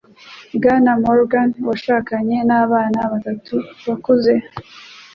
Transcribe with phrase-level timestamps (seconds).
[0.55, 3.55] Bwana Morgan washakanye n'abana batatu
[3.87, 4.33] bakuze,